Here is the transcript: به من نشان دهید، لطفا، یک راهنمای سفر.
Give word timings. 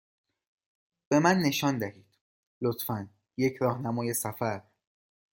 به 1.09 1.19
من 1.19 1.37
نشان 1.39 1.77
دهید، 1.77 2.05
لطفا، 2.61 3.09
یک 3.37 3.57
راهنمای 3.61 4.13
سفر. 4.13 4.61